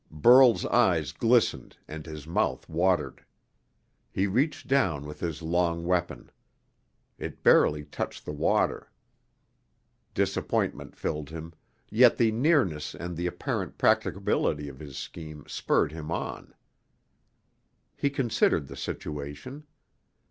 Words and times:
Burl's 0.09 0.65
eyes 0.65 1.11
glistened 1.11 1.77
and 1.87 2.07
his 2.07 2.25
mouth 2.25 2.67
watered. 2.67 3.23
He 4.11 4.25
reached 4.25 4.65
down 4.67 5.05
with 5.05 5.19
his 5.19 5.43
long 5.43 5.85
weapon. 5.85 6.31
It 7.19 7.43
barely 7.43 7.83
touched 7.85 8.25
the 8.25 8.31
water. 8.31 8.89
Disappointment 10.15 10.95
filled 10.95 11.29
him, 11.29 11.53
yet 11.91 12.17
the 12.17 12.31
nearness 12.31 12.95
and 12.95 13.15
the 13.15 13.27
apparent 13.27 13.77
practicability 13.77 14.67
of 14.69 14.79
his 14.79 14.97
scheme 14.97 15.43
spurred 15.47 15.91
him 15.91 16.09
on. 16.09 16.55
He 17.95 18.09
considered 18.09 18.69
the 18.69 18.75
situation. 18.77 19.67